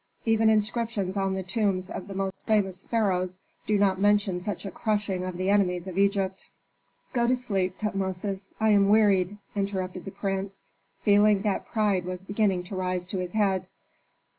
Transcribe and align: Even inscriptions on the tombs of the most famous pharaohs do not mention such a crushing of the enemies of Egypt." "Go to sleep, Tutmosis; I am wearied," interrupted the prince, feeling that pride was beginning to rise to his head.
Even 0.25 0.49
inscriptions 0.49 1.15
on 1.15 1.35
the 1.35 1.43
tombs 1.43 1.87
of 1.91 2.07
the 2.07 2.15
most 2.15 2.39
famous 2.47 2.81
pharaohs 2.81 3.37
do 3.67 3.77
not 3.77 4.01
mention 4.01 4.39
such 4.39 4.65
a 4.65 4.71
crushing 4.71 5.23
of 5.23 5.37
the 5.37 5.51
enemies 5.51 5.87
of 5.87 5.95
Egypt." 5.95 6.49
"Go 7.13 7.27
to 7.27 7.35
sleep, 7.35 7.77
Tutmosis; 7.77 8.55
I 8.59 8.69
am 8.69 8.89
wearied," 8.89 9.37
interrupted 9.55 10.05
the 10.05 10.09
prince, 10.11 10.63
feeling 11.03 11.43
that 11.43 11.67
pride 11.67 12.05
was 12.05 12.25
beginning 12.25 12.63
to 12.63 12.75
rise 12.75 13.05
to 13.05 13.19
his 13.19 13.33
head. 13.33 13.67